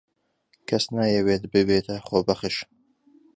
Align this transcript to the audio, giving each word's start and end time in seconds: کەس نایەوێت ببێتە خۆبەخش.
کەس 0.67 0.85
نایەوێت 0.95 1.43
ببێتە 1.53 1.95
خۆبەخش. 2.07 2.55